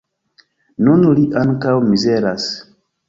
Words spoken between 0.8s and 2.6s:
Nun li ankaŭ mizeras.